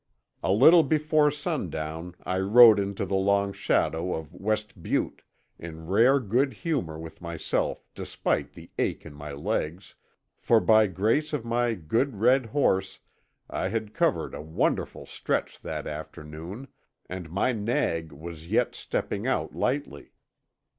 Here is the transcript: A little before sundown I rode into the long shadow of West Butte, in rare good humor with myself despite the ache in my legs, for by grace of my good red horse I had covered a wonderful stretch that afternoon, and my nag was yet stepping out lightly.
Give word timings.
A 0.41 0.51
little 0.51 0.81
before 0.81 1.29
sundown 1.29 2.15
I 2.23 2.39
rode 2.39 2.79
into 2.79 3.05
the 3.05 3.13
long 3.13 3.53
shadow 3.53 4.15
of 4.15 4.33
West 4.33 4.81
Butte, 4.81 5.21
in 5.59 5.85
rare 5.85 6.19
good 6.19 6.53
humor 6.53 6.97
with 6.97 7.21
myself 7.21 7.85
despite 7.93 8.53
the 8.53 8.71
ache 8.79 9.05
in 9.05 9.13
my 9.13 9.29
legs, 9.31 9.93
for 10.39 10.59
by 10.59 10.87
grace 10.87 11.33
of 11.33 11.45
my 11.45 11.75
good 11.75 12.15
red 12.15 12.47
horse 12.47 12.99
I 13.47 13.67
had 13.67 13.93
covered 13.93 14.33
a 14.33 14.41
wonderful 14.41 15.05
stretch 15.05 15.59
that 15.61 15.85
afternoon, 15.85 16.69
and 17.07 17.29
my 17.29 17.51
nag 17.51 18.11
was 18.11 18.47
yet 18.47 18.73
stepping 18.73 19.27
out 19.27 19.53
lightly. 19.53 20.13